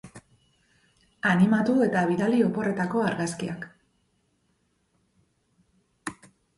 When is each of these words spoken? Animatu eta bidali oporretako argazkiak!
Animatu 1.31 1.75
eta 1.89 2.03
bidali 2.13 2.41
oporretako 2.47 3.05
argazkiak! 3.11 3.71